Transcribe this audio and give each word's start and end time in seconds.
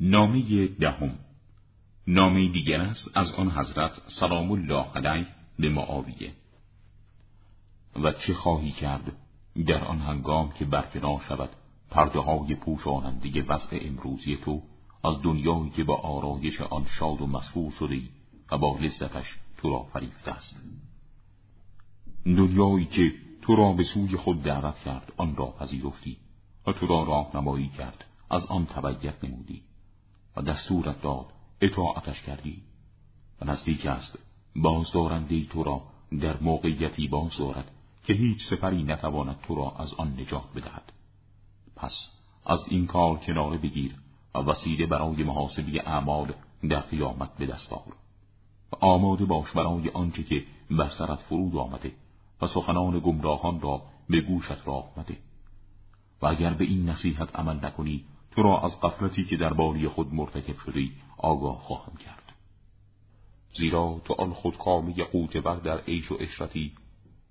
نامه 0.00 0.66
دهم. 0.66 1.18
نامه 2.06 2.48
دیگر 2.48 2.80
است 2.80 3.10
از 3.14 3.32
آن 3.32 3.50
حضرت 3.50 3.92
سلام 4.20 4.50
الله 4.50 4.86
علیه 4.94 5.26
به 5.58 5.68
معاویه. 5.68 6.32
و 8.02 8.12
چه 8.12 8.34
خواهی 8.34 8.70
کرد 8.70 9.12
در 9.66 9.84
آن 9.84 9.98
هنگام 9.98 10.52
که 10.52 10.64
برکنار 10.64 11.24
شود 11.28 11.50
پرده 11.90 12.18
های 12.18 12.54
پوشاننده 12.54 13.42
وضع 13.42 13.78
امروزی 13.80 14.36
تو 14.36 14.62
از 15.04 15.22
دنیایی 15.22 15.70
که 15.70 15.84
با 15.84 15.96
آرایش 15.96 16.60
آن 16.60 16.86
شاد 16.98 17.20
و 17.20 17.26
مسرور 17.26 17.72
شده 17.78 18.00
و 18.52 18.58
با 18.58 18.78
لذتش 18.78 19.26
تو 19.58 19.70
را 19.70 19.82
فریفته 19.82 20.32
است. 20.32 20.56
دنیایی 22.24 22.86
که 22.86 23.12
تو 23.42 23.56
را 23.56 23.72
به 23.72 23.84
سوی 23.84 24.16
خود 24.16 24.42
دعوت 24.42 24.78
کرد 24.78 25.12
آن 25.16 25.36
را 25.36 25.46
پذیرفتی 25.46 26.16
و 26.66 26.72
تو 26.72 26.86
را 26.86 27.02
راهنمایی 27.02 27.68
کرد 27.68 28.04
از 28.30 28.46
آن 28.46 28.66
تبعیت 28.66 29.24
نمودی. 29.24 29.62
و 30.36 30.42
دستورت 30.42 31.02
داد 31.02 31.26
اطاعتش 31.60 32.22
کردی. 32.22 32.62
و 33.40 33.50
نزدیک 33.50 33.86
است 33.86 34.18
بازدارنده 34.56 35.44
تو 35.44 35.62
را 35.62 35.82
در 36.20 36.40
موقعیتی 36.40 37.08
باز 37.08 37.36
دارد 37.38 37.70
که 38.04 38.12
هیچ 38.12 38.48
سفری 38.50 38.82
نتواند 38.82 39.40
تو 39.42 39.54
را 39.54 39.74
از 39.78 39.94
آن 39.94 40.20
نجات 40.20 40.52
بدهد. 40.56 40.92
پس 41.76 41.92
از 42.46 42.58
این 42.68 42.86
کار 42.86 43.16
کناره 43.16 43.58
بگیر 43.58 43.94
و 44.34 44.38
وسیله 44.38 44.86
برای 44.86 45.24
محاسبه 45.24 45.88
اعمال 45.88 46.32
در 46.68 46.80
قیامت 46.80 47.36
به 47.36 47.46
دست 47.46 47.72
آور. 47.72 47.94
و 48.72 48.76
آماده 48.80 49.24
باش 49.24 49.50
برای 49.50 49.88
آنچه 49.88 50.22
که 50.22 50.44
بر 50.70 50.88
سرت 50.88 51.18
فرود 51.18 51.56
آمده 51.56 51.92
و 52.42 52.46
سخنان 52.46 53.00
گمراهان 53.00 53.60
را 53.60 53.82
به 54.08 54.20
گوشت 54.20 54.66
را 54.66 54.74
آمده 54.74 55.16
و 56.22 56.26
اگر 56.26 56.54
به 56.54 56.64
این 56.64 56.88
نصیحت 56.88 57.36
عمل 57.36 57.64
نکنی 57.64 58.04
تو 58.30 58.42
را 58.42 58.60
از 58.60 58.80
قفلتی 58.80 59.24
که 59.24 59.36
در 59.36 59.52
باری 59.52 59.88
خود 59.88 60.14
مرتکب 60.14 60.56
شدی 60.66 60.92
آگاه 61.18 61.58
خواهم 61.58 61.96
کرد. 61.96 62.32
زیرا 63.58 64.00
تو 64.04 64.14
آن 64.14 64.32
خودکامی 64.32 64.94
قوت 64.94 65.36
بر 65.36 65.56
در 65.56 65.80
عیش 65.80 66.12
و 66.12 66.16
اشرتی 66.20 66.72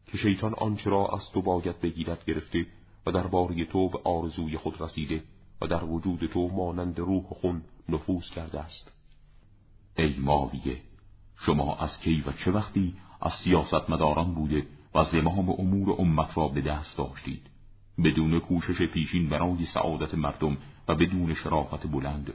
که 0.05 0.17
شیطان 0.17 0.53
آنچه 0.53 0.89
را 0.89 1.07
از 1.07 1.31
تو 1.33 1.41
باید 1.41 1.81
بگیرد 1.81 2.25
گرفته 2.25 2.65
و 3.05 3.11
در 3.11 3.27
باری 3.27 3.65
تو 3.65 3.89
به 3.89 3.99
آرزوی 4.03 4.57
خود 4.57 4.81
رسیده 4.81 5.23
و 5.61 5.67
در 5.67 5.83
وجود 5.83 6.25
تو 6.25 6.47
مانند 6.47 6.99
روح 6.99 7.23
خون 7.23 7.61
نفوذ 7.89 8.29
کرده 8.29 8.59
است. 8.59 8.91
ای 9.97 10.15
ماویه 10.19 10.81
شما 11.37 11.75
از 11.75 11.99
کی 11.99 12.23
و 12.27 12.31
چه 12.31 12.51
وقتی 12.51 12.93
از 13.21 13.31
سیاستمداران 13.43 14.33
بوده 14.33 14.67
و 14.95 15.03
زمام 15.03 15.49
امور 15.49 15.95
امت 16.01 16.37
را 16.37 16.47
به 16.47 16.61
دست 16.61 16.97
داشتید؟ 16.97 17.41
بدون 18.03 18.39
کوشش 18.39 18.81
پیشین 18.81 19.29
برای 19.29 19.65
سعادت 19.65 20.13
مردم 20.13 20.57
و 20.87 20.95
بدون 20.95 21.33
شرافت 21.33 21.87
بلند. 21.87 22.33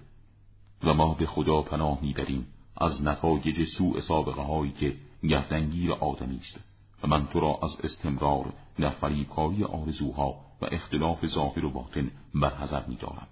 و 0.85 0.95
ما 0.95 1.15
به 1.15 1.27
خدا 1.27 1.63
پناه 1.63 1.99
می‌بریم 2.03 2.47
از 2.77 3.03
نتایج 3.03 3.69
سوء 3.69 4.01
سابقه 4.01 4.43
هایی 4.43 4.73
که 4.73 4.97
گردنگیر 5.29 5.93
آدمی 5.93 6.37
است. 6.37 6.61
و 7.03 7.07
من 7.07 7.27
تو 7.27 7.41
را 7.41 7.59
از 7.63 7.71
استمرار 7.85 8.53
در 8.79 8.91
فریبکاری 8.91 9.65
آرزوها 9.65 10.35
و 10.63 10.67
اختلاف 10.73 11.27
ظاهر 11.27 11.65
و 11.65 11.71
باطن 11.71 12.11
برحضر 12.35 12.87
میدارم. 12.87 13.27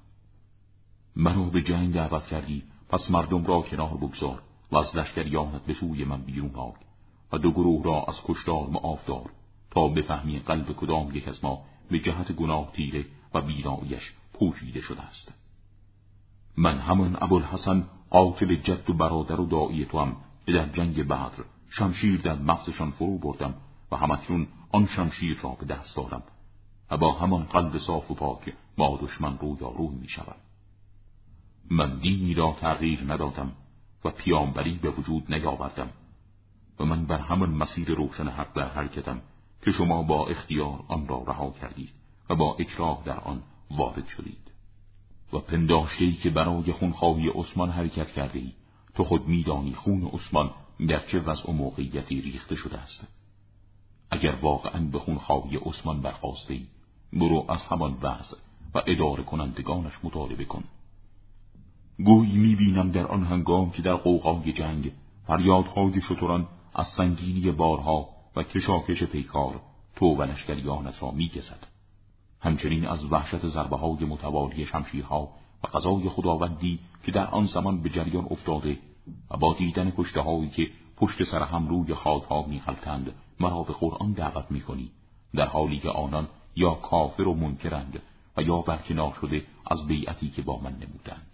منو 1.17 1.51
به 1.51 1.63
جنگ 1.63 1.95
دعوت 1.95 2.27
کردی 2.27 2.63
پس 2.89 3.11
مردم 3.11 3.45
را 3.45 3.61
کنار 3.61 3.97
بگذار 3.97 4.43
و 4.73 4.77
از 4.77 4.97
لشکریانت 4.97 5.63
به 5.63 5.75
سوی 5.75 6.05
من 6.05 6.23
بیرون 6.23 6.55
آر 6.55 6.75
و 7.33 7.39
دو 7.39 7.51
گروه 7.51 7.85
را 7.85 8.05
از 8.09 8.15
کشتار 8.25 8.67
معاف 8.67 9.07
دار 9.07 9.31
تا 9.71 9.89
بفهمی 9.89 10.39
قلب 10.39 10.73
کدام 10.73 11.17
یک 11.17 11.29
از 11.29 11.45
ما 11.45 11.63
به 11.93 11.99
جهت 11.99 12.33
گناه 12.33 12.73
تیره 12.73 13.05
و 13.35 13.41
بینایش 13.41 14.13
پوشیده 14.33 14.81
شده 14.81 15.03
است 15.03 15.33
من 16.57 16.79
همان 16.79 17.17
ابوالحسن 17.21 17.87
قاتل 18.11 18.55
جد 18.55 18.91
و 18.91 18.95
برادر 18.95 19.41
و 19.41 19.47
دایی 19.47 19.85
تو 19.85 20.01
هم 20.01 20.17
در 20.47 20.69
جنگ 20.69 21.03
بدر 21.03 21.45
شمشیر 21.71 22.21
در 22.21 22.35
مغزشان 22.35 22.91
فرو 22.91 23.19
بردم 23.19 23.55
و 23.93 23.97
همکنون 23.97 24.47
آن 24.73 24.87
شمشیر 24.87 25.39
را 25.43 25.51
به 25.51 25.67
دست 25.67 25.97
دارم 25.97 26.23
و 26.91 26.97
با 26.97 27.13
همان 27.13 27.43
قلب 27.43 27.79
صاف 27.79 28.11
و 28.11 28.15
پاک 28.15 28.55
با 28.77 28.99
دشمن 29.03 29.39
رو 29.39 29.55
روی 29.55 29.97
می 30.01 30.09
شود. 30.09 30.37
من 31.71 31.99
دینی 31.99 32.35
را 32.35 32.57
تغییر 32.61 33.13
ندادم 33.13 33.53
و 34.05 34.11
پیامبری 34.11 34.75
به 34.75 34.91
وجود 34.91 35.35
نیاوردم 35.35 35.91
و 36.81 36.85
من 36.85 37.05
بر 37.05 37.19
همان 37.19 37.51
مسیر 37.51 37.95
روشن 37.95 38.29
حق 38.29 38.57
در 38.57 38.69
حرکتم 38.69 39.21
که 39.63 39.73
شما 39.73 40.03
با 40.03 40.27
اختیار 40.27 40.85
آن 40.89 41.09
را 41.09 41.25
رها 41.27 41.51
کردید 41.61 41.91
و 42.31 42.35
با 42.35 42.57
اکراه 42.59 43.03
در 43.05 43.21
آن 43.21 43.43
وارد 43.71 44.09
شدید. 44.09 44.53
و 45.33 45.39
پنداشتهی 45.39 46.13
که 46.13 46.31
برای 46.31 46.73
خونخواهی 46.73 47.29
عثمان 47.29 47.71
حرکت 47.71 48.11
کرده 48.11 48.39
ای 48.39 48.53
تو 48.95 49.05
خود 49.05 49.29
میدانی 49.29 49.75
خون 49.75 50.05
عثمان 50.07 50.51
در 50.89 51.07
چه 51.07 51.21
وضع 51.21 51.51
و 51.51 51.53
موقعیتی 51.53 52.21
ریخته 52.21 52.55
شده 52.55 52.79
است. 52.79 53.01
اگر 54.11 54.35
واقعا 54.43 54.81
به 54.81 54.99
خونخواهی 54.99 55.57
عثمان 55.57 56.01
برخواسته 56.01 56.55
ای 56.55 56.67
برو 57.13 57.45
از 57.49 57.61
همان 57.61 57.93
وضع 58.03 58.37
و 58.75 58.83
اداره 58.87 59.23
کنندگانش 59.23 59.93
مطالبه 60.03 60.45
کن. 60.45 60.65
گویی 61.99 62.37
می‌بینم 62.37 62.91
در 62.91 63.07
آن 63.07 63.25
هنگام 63.25 63.71
که 63.71 63.83
در 63.83 63.95
قوقای 63.95 64.53
جنگ 64.53 64.93
فریادهای 65.27 66.01
شتران 66.01 66.49
از 66.75 66.87
سنگینی 66.97 67.53
بارها 67.53 68.09
و 68.37 68.43
کشاکش 68.43 69.03
پیکار 69.03 69.61
تو 69.97 70.07
و 70.07 70.23
لشکریانت 70.23 71.03
را 71.03 71.11
میگزد 71.11 71.67
همچنین 72.41 72.87
از 72.87 73.05
وحشت 73.13 73.47
ضربه 73.47 73.77
های 73.77 74.05
متوالی 74.05 74.67
شمشیرها 74.67 75.29
و 75.65 75.79
قضای 75.79 76.09
خداوندی 76.09 76.79
که 77.05 77.13
در 77.13 77.27
آن 77.27 77.47
زمان 77.47 77.83
به 77.83 77.89
جریان 77.89 78.27
افتاده 78.31 78.79
و 79.31 79.37
با 79.37 79.55
دیدن 79.55 79.93
کشته 79.97 80.21
هایی 80.21 80.49
که 80.49 80.71
پشت 80.97 81.25
سر 81.25 81.43
هم 81.43 81.69
روی 81.69 81.95
خاکها 81.95 82.47
میخلتند 82.47 83.15
مرا 83.41 83.63
به 83.63 83.73
قرآن 83.73 84.13
دعوت 84.13 84.51
می‌کنی. 84.51 84.91
در 85.35 85.47
حالی 85.47 85.79
که 85.79 85.89
آنان 85.89 86.29
یا 86.57 86.75
کافر 86.75 87.23
و 87.23 87.35
منکرند 87.35 88.03
و 88.37 88.43
یا 88.43 88.61
برکنار 88.61 89.19
شده 89.21 89.45
از 89.67 89.87
بیعتی 89.87 90.31
که 90.31 90.43
با 90.43 90.59
من 90.59 90.73
نمودند. 90.73 91.32